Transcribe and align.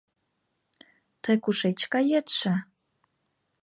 —Тый 1.23 1.37
кушеч 1.43 1.79
каетше? 1.93 2.53